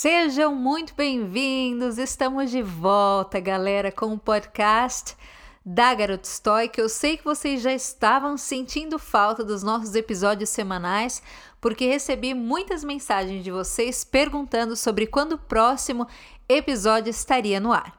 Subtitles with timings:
[0.00, 1.98] Sejam muito bem-vindos!
[1.98, 5.14] Estamos de volta, galera, com o podcast
[5.62, 10.48] da Garota Stoy, que eu sei que vocês já estavam sentindo falta dos nossos episódios
[10.48, 11.22] semanais,
[11.60, 16.08] porque recebi muitas mensagens de vocês perguntando sobre quando o próximo
[16.48, 17.94] episódio estaria no ar.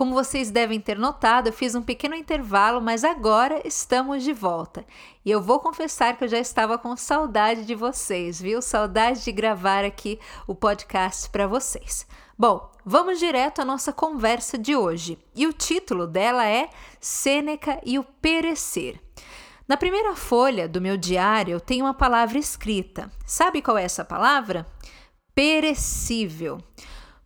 [0.00, 4.82] Como vocês devem ter notado, eu fiz um pequeno intervalo, mas agora estamos de volta.
[5.22, 8.62] E eu vou confessar que eu já estava com saudade de vocês, viu?
[8.62, 12.06] Saudade de gravar aqui o podcast para vocês.
[12.38, 15.18] Bom, vamos direto à nossa conversa de hoje.
[15.36, 18.98] E o título dela é Sêneca e o Perecer.
[19.68, 23.12] Na primeira folha do meu diário eu tenho uma palavra escrita.
[23.26, 24.66] Sabe qual é essa palavra?
[25.34, 26.56] Perecível.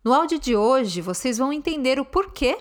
[0.05, 2.59] No áudio de hoje vocês vão entender o porquê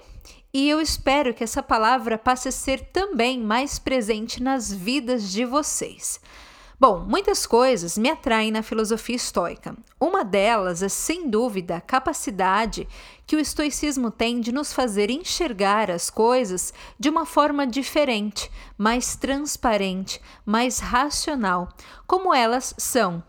[0.54, 5.44] e eu espero que essa palavra passe a ser também mais presente nas vidas de
[5.44, 6.20] vocês.
[6.78, 9.76] Bom, muitas coisas me atraem na filosofia estoica.
[9.98, 12.86] Uma delas é, sem dúvida, a capacidade
[13.26, 19.16] que o estoicismo tem de nos fazer enxergar as coisas de uma forma diferente, mais
[19.16, 21.68] transparente, mais racional,
[22.06, 23.24] como elas são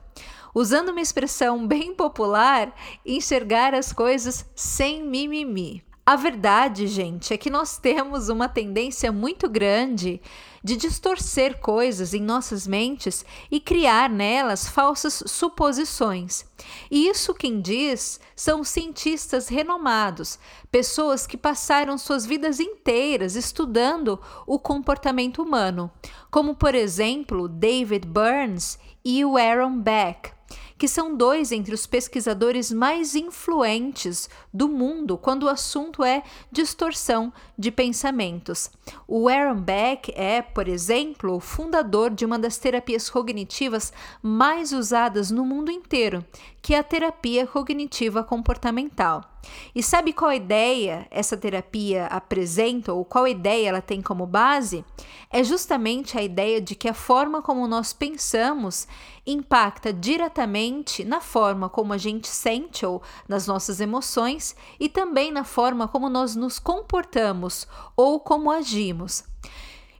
[0.54, 2.73] usando uma expressão bem popular,
[3.06, 5.84] enxergar as coisas sem mimimi.
[6.08, 10.22] A verdade, gente, é que nós temos uma tendência muito grande
[10.64, 16.45] de distorcer coisas em nossas mentes e criar nelas falsas suposições.
[16.92, 20.38] E isso quem diz são cientistas renomados,
[20.72, 25.89] pessoas que passaram suas vidas inteiras estudando o comportamento humano,
[26.30, 30.34] como por exemplo David Burns e o Aaron Beck
[30.78, 37.32] que são dois entre os pesquisadores mais influentes do mundo quando o assunto é distorção
[37.58, 38.70] de pensamentos.
[39.08, 45.32] O Aaron Beck é, por exemplo, o fundador de uma das terapias cognitivas mais usadas
[45.32, 46.23] no mundo inteiro,
[46.62, 49.35] que é a terapia cognitiva comportamental.
[49.73, 54.83] E sabe qual ideia essa terapia apresenta ou qual ideia ela tem como base?
[55.32, 58.88] É justamente a ideia de que a forma como nós pensamos
[59.26, 65.44] impacta diretamente na forma como a gente sente ou nas nossas emoções e também na
[65.44, 69.23] forma como nós nos comportamos ou como agimos.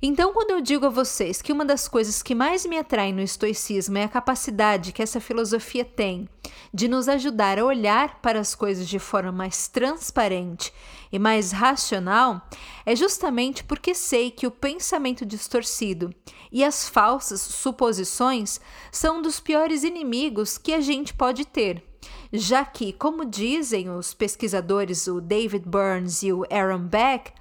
[0.07, 3.23] Então, quando eu digo a vocês que uma das coisas que mais me atrai no
[3.23, 6.29] estoicismo é a capacidade que essa filosofia tem
[6.71, 10.71] de nos ajudar a olhar para as coisas de forma mais transparente
[11.11, 12.47] e mais racional,
[12.85, 16.13] é justamente porque sei que o pensamento distorcido
[16.51, 18.61] e as falsas suposições
[18.91, 21.83] são um dos piores inimigos que a gente pode ter
[22.31, 27.31] já que, como dizem os pesquisadores o David Burns e o Aaron Beck,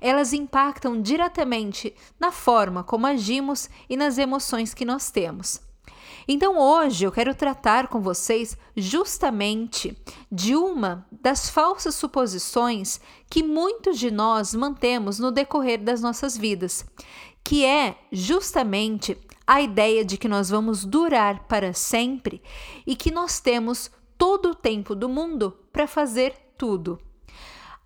[0.00, 5.60] elas impactam diretamente na forma como agimos e nas emoções que nós temos.
[6.28, 9.96] Então hoje eu quero tratar com vocês justamente
[10.30, 16.84] de uma das falsas suposições que muitos de nós mantemos no decorrer das nossas vidas,
[17.44, 19.16] que é justamente
[19.46, 22.42] a ideia de que nós vamos durar para sempre
[22.84, 26.98] e que nós temos todo o tempo do mundo para fazer tudo.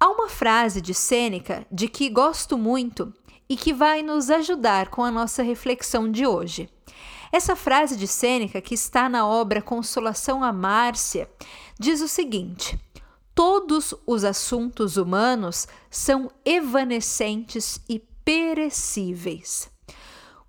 [0.03, 3.13] Há uma frase de Sêneca de que gosto muito
[3.47, 6.71] e que vai nos ajudar com a nossa reflexão de hoje.
[7.31, 11.31] Essa frase de Sêneca, que está na obra Consolação a Márcia,
[11.79, 12.81] diz o seguinte:
[13.35, 19.71] Todos os assuntos humanos são evanescentes e perecíveis.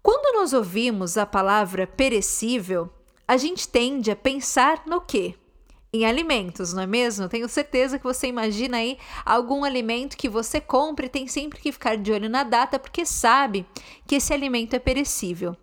[0.01, 2.89] Quando nós ouvimos a palavra perecível,
[3.27, 5.35] a gente tende a pensar no quê?
[5.93, 7.27] Em alimentos, não é mesmo?
[7.27, 11.71] Tenho certeza que você imagina aí algum alimento que você compra e tem sempre que
[11.71, 13.65] ficar de olho na data porque sabe
[14.07, 15.55] que esse alimento é perecível.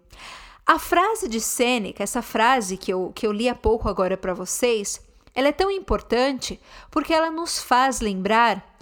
[0.67, 4.35] A frase de Sêneca, essa frase que eu, que eu li há pouco agora para
[4.35, 5.01] vocês,
[5.35, 8.77] ela é tão importante porque ela nos faz lembrar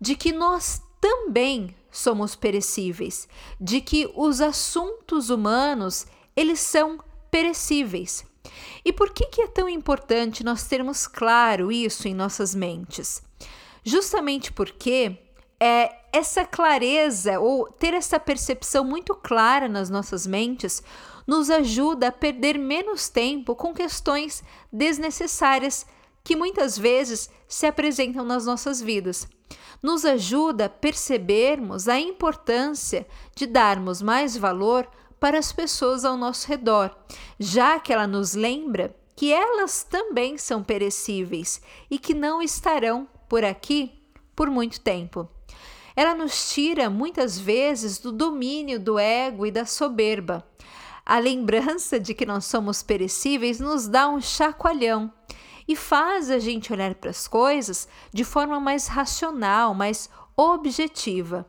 [0.00, 3.28] de que nós também somos perecíveis,
[3.60, 6.06] de que os assuntos humanos,
[6.36, 6.98] eles são
[7.28, 8.24] perecíveis.
[8.84, 13.22] E por que, que é tão importante nós termos claro isso em nossas mentes?
[13.84, 15.18] Justamente porque
[15.60, 20.82] é essa clareza ou ter essa percepção muito clara nas nossas mentes
[21.26, 24.42] nos ajuda a perder menos tempo com questões
[24.72, 25.86] desnecessárias
[26.24, 29.28] que muitas vezes se apresentam nas nossas vidas.
[29.82, 34.88] Nos ajuda a percebermos a importância de darmos mais valor
[35.22, 36.90] para as pessoas ao nosso redor,
[37.38, 43.44] já que ela nos lembra que elas também são perecíveis e que não estarão por
[43.44, 43.92] aqui
[44.34, 45.28] por muito tempo.
[45.94, 50.44] Ela nos tira muitas vezes do domínio do ego e da soberba.
[51.06, 55.12] A lembrança de que nós somos perecíveis nos dá um chacoalhão
[55.68, 61.46] e faz a gente olhar para as coisas de forma mais racional, mais objetiva.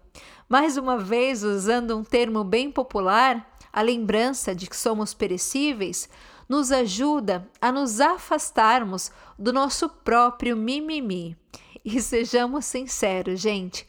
[0.47, 6.07] Mais uma vez, usando um termo bem popular, a lembrança de que somos perecíveis
[6.47, 11.35] nos ajuda a nos afastarmos do nosso próprio mimimi.
[11.83, 13.87] E sejamos sinceros, gente,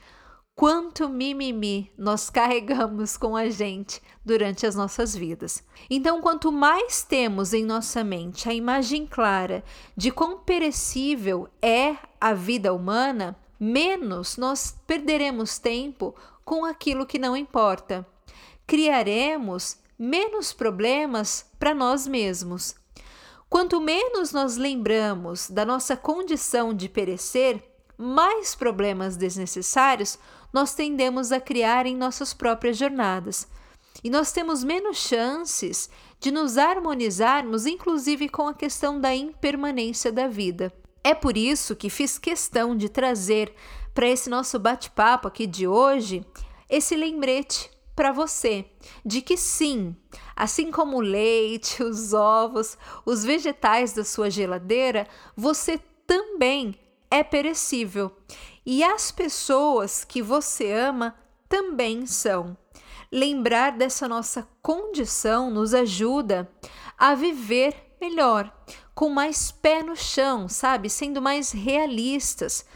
[0.56, 5.62] quanto mimimi nós carregamos com a gente durante as nossas vidas.
[5.90, 9.62] Então, quanto mais temos em nossa mente a imagem clara
[9.96, 16.14] de quão perecível é a vida humana, menos nós perderemos tempo
[16.44, 18.06] com aquilo que não importa.
[18.66, 22.74] Criaremos menos problemas para nós mesmos.
[23.48, 27.62] Quanto menos nós lembramos da nossa condição de perecer,
[27.96, 30.18] mais problemas desnecessários
[30.52, 33.46] nós tendemos a criar em nossas próprias jornadas.
[34.02, 35.88] E nós temos menos chances
[36.18, 40.72] de nos harmonizarmos, inclusive com a questão da impermanência da vida.
[41.02, 43.54] É por isso que fiz questão de trazer
[43.94, 46.24] para esse nosso bate-papo aqui de hoje
[46.68, 48.66] esse lembrete para você
[49.04, 49.96] de que sim,
[50.34, 55.06] assim como o leite, os ovos, os vegetais da sua geladeira,
[55.36, 56.78] você também
[57.10, 58.12] é perecível.
[58.66, 61.14] E as pessoas que você ama
[61.48, 62.56] também são.
[63.12, 66.50] Lembrar dessa nossa condição nos ajuda
[66.98, 68.52] a viver melhor,
[68.94, 70.90] com mais pé no chão, sabe?
[70.90, 72.66] Sendo mais realistas.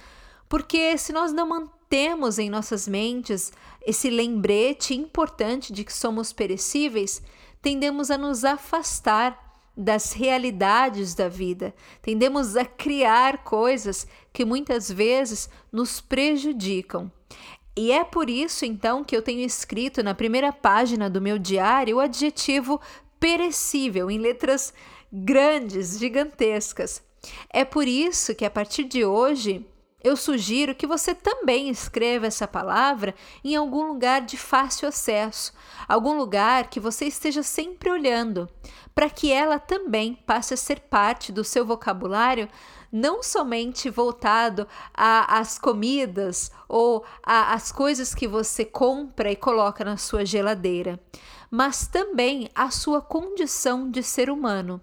[0.48, 3.52] Porque se nós não temos em nossas mentes
[3.84, 7.22] esse lembrete importante de que somos perecíveis,
[7.62, 9.46] tendemos a nos afastar
[9.76, 17.10] das realidades da vida, tendemos a criar coisas que muitas vezes nos prejudicam.
[17.76, 21.98] E é por isso então que eu tenho escrito na primeira página do meu diário
[21.98, 22.80] o adjetivo
[23.20, 24.74] perecível em letras
[25.12, 27.00] grandes, gigantescas.
[27.48, 29.64] É por isso que a partir de hoje
[30.02, 35.52] eu sugiro que você também escreva essa palavra em algum lugar de fácil acesso,
[35.88, 38.48] algum lugar que você esteja sempre olhando,
[38.94, 42.48] para que ela também passe a ser parte do seu vocabulário,
[42.92, 50.24] não somente voltado às comidas ou às coisas que você compra e coloca na sua
[50.24, 50.98] geladeira,
[51.50, 54.80] mas também à sua condição de ser humano.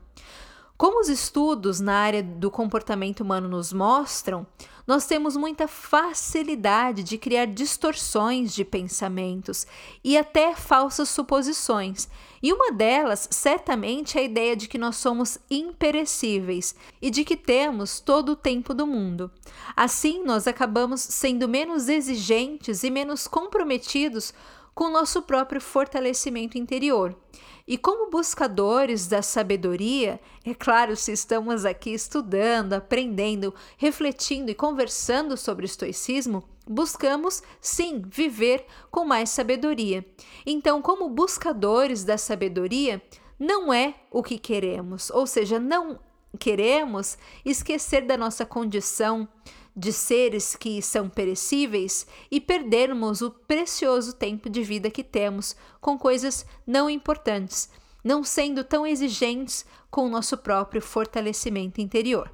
[0.77, 4.45] Como os estudos na área do comportamento humano nos mostram,
[4.86, 9.66] nós temos muita facilidade de criar distorções de pensamentos
[10.04, 12.10] e até falsas suposições.
[12.44, 17.38] E uma delas, certamente, é a ideia de que nós somos imperecíveis e de que
[17.38, 19.31] temos todo o tempo do mundo.
[19.78, 24.33] Assim, nós acabamos sendo menos exigentes e menos comprometidos
[24.75, 27.18] com nosso próprio fortalecimento interior.
[27.66, 35.36] E como buscadores da sabedoria, é claro, se estamos aqui estudando, aprendendo, refletindo e conversando
[35.36, 40.06] sobre o estoicismo, buscamos sim viver com mais sabedoria.
[40.45, 43.01] Então, como buscadores da sabedoria,
[43.39, 46.00] não é o que queremos, ou seja, não
[46.38, 49.28] queremos esquecer da nossa condição
[49.75, 55.98] de seres que são perecíveis e perdermos o precioso tempo de vida que temos com
[55.98, 57.69] coisas não importantes,
[58.04, 62.31] não sendo tão exigentes com o nosso próprio fortalecimento interior.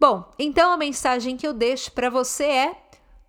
[0.00, 2.76] Bom, então a mensagem que eu deixo para você é: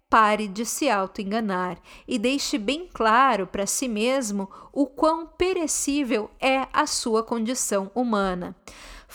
[0.09, 1.77] pare de se auto-enganar
[2.07, 8.55] e deixe bem claro para si mesmo o quão perecível é a sua condição humana.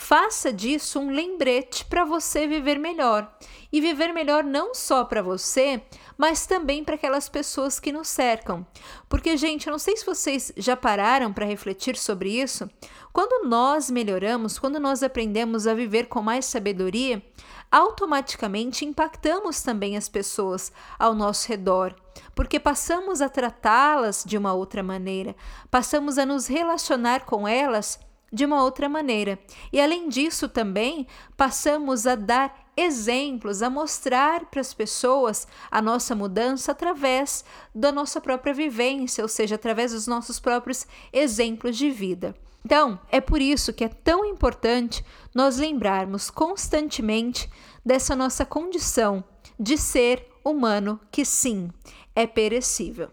[0.01, 3.31] Faça disso um lembrete para você viver melhor.
[3.71, 5.83] E viver melhor não só para você,
[6.17, 8.65] mas também para aquelas pessoas que nos cercam.
[9.09, 12.67] Porque, gente, eu não sei se vocês já pararam para refletir sobre isso.
[13.11, 17.21] Quando nós melhoramos, quando nós aprendemos a viver com mais sabedoria,
[17.69, 21.93] automaticamente impactamos também as pessoas ao nosso redor,
[22.33, 25.35] porque passamos a tratá-las de uma outra maneira,
[25.69, 27.99] passamos a nos relacionar com elas
[28.31, 29.39] de uma outra maneira.
[29.71, 36.15] E além disso, também passamos a dar exemplos, a mostrar para as pessoas a nossa
[36.15, 37.43] mudança através
[37.75, 42.33] da nossa própria vivência, ou seja, através dos nossos próprios exemplos de vida.
[42.63, 47.49] Então, é por isso que é tão importante nós lembrarmos constantemente
[47.85, 49.23] dessa nossa condição
[49.59, 51.69] de ser humano que sim,
[52.15, 53.09] é perecível.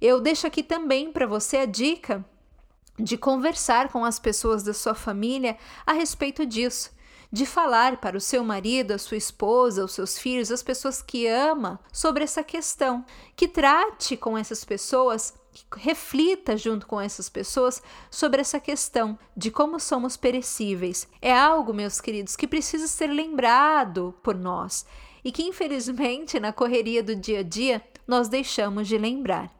[0.00, 2.24] Eu deixo aqui também para você a dica
[2.98, 6.90] de conversar com as pessoas da sua família a respeito disso,
[7.30, 11.26] de falar para o seu marido, a sua esposa, os seus filhos, as pessoas que
[11.26, 15.34] ama sobre essa questão, que trate com essas pessoas
[15.74, 21.08] reflita junto com essas pessoas sobre essa questão de como somos perecíveis.
[21.20, 24.84] É algo, meus queridos, que precisa ser lembrado por nós
[25.24, 29.55] e que, infelizmente, na correria do dia a dia, nós deixamos de lembrar.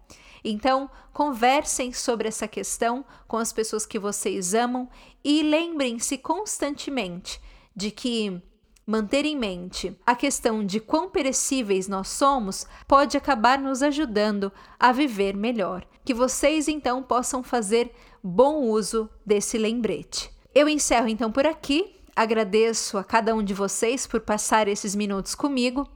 [0.49, 4.89] Então, conversem sobre essa questão com as pessoas que vocês amam
[5.25, 7.41] e lembrem-se constantemente
[7.75, 8.41] de que
[8.87, 14.93] manter em mente a questão de quão perecíveis nós somos pode acabar nos ajudando a
[14.93, 15.85] viver melhor.
[16.05, 20.31] Que vocês então possam fazer bom uso desse lembrete.
[20.55, 21.97] Eu encerro então por aqui.
[22.15, 25.89] Agradeço a cada um de vocês por passar esses minutos comigo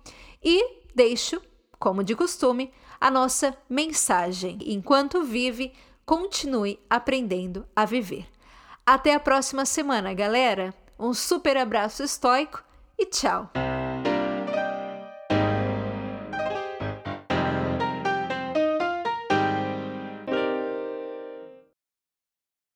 [0.42, 1.40] e deixo,
[1.80, 4.58] como de costume, a nossa mensagem.
[4.66, 5.72] Enquanto vive,
[6.04, 8.26] continue aprendendo a viver.
[8.86, 10.74] Até a próxima semana, galera.
[10.98, 12.62] Um super abraço estoico
[12.98, 13.50] e tchau!